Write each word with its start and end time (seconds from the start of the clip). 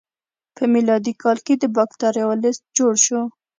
په 0.55 0.63
میلادي 0.73 1.13
کال 1.23 1.37
کې 1.45 1.53
د 1.57 1.63
بکتریاوو 1.75 2.39
لست 2.43 2.63
جوړ 2.77 2.93
شو. 3.05 3.21